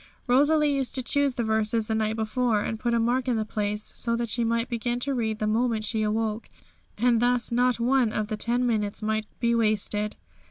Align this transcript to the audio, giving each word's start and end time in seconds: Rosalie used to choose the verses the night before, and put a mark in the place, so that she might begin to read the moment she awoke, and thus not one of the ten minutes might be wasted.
Rosalie 0.25 0.73
used 0.75 0.95
to 0.95 1.03
choose 1.03 1.35
the 1.35 1.43
verses 1.43 1.85
the 1.85 1.93
night 1.93 2.15
before, 2.15 2.61
and 2.61 2.79
put 2.79 2.95
a 2.95 2.99
mark 2.99 3.27
in 3.27 3.37
the 3.37 3.45
place, 3.45 3.91
so 3.95 4.15
that 4.15 4.29
she 4.29 4.43
might 4.43 4.67
begin 4.67 4.99
to 5.01 5.13
read 5.13 5.37
the 5.37 5.45
moment 5.45 5.85
she 5.85 6.01
awoke, 6.01 6.49
and 6.97 7.19
thus 7.21 7.51
not 7.51 7.79
one 7.79 8.11
of 8.11 8.27
the 8.27 8.35
ten 8.37 8.65
minutes 8.65 9.03
might 9.03 9.27
be 9.39 9.53
wasted. 9.53 10.15